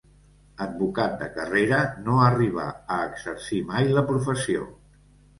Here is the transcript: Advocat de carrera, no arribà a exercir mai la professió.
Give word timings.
Advocat 0.63 1.11
de 1.17 1.25
carrera, 1.33 1.77
no 2.07 2.15
arribà 2.27 2.65
a 2.95 2.97
exercir 3.09 3.59
mai 3.73 3.91
la 3.99 4.05
professió. 4.13 4.65